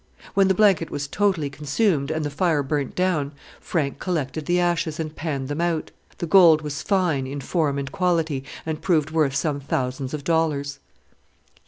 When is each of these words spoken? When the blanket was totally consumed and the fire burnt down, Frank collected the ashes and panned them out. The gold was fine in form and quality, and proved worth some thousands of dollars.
When 0.33 0.47
the 0.47 0.55
blanket 0.55 0.89
was 0.89 1.07
totally 1.07 1.51
consumed 1.51 2.09
and 2.09 2.25
the 2.25 2.31
fire 2.31 2.63
burnt 2.63 2.95
down, 2.95 3.33
Frank 3.59 3.99
collected 3.99 4.47
the 4.47 4.59
ashes 4.59 4.99
and 4.99 5.15
panned 5.15 5.47
them 5.47 5.61
out. 5.61 5.91
The 6.17 6.25
gold 6.25 6.63
was 6.63 6.81
fine 6.81 7.27
in 7.27 7.39
form 7.39 7.77
and 7.77 7.91
quality, 7.91 8.43
and 8.65 8.81
proved 8.81 9.11
worth 9.11 9.35
some 9.35 9.59
thousands 9.59 10.15
of 10.15 10.23
dollars. 10.23 10.79